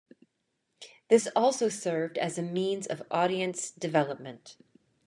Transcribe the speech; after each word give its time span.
This 1.09 1.27
also 1.35 1.69
served 1.69 2.17
as 2.17 2.39
a 2.39 2.41
means 2.41 2.87
of 2.87 3.03
audience 3.11 3.69
development. 3.69 4.57